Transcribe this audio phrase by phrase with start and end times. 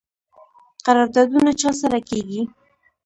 [0.85, 2.41] قراردادونه چا سره کیږي؟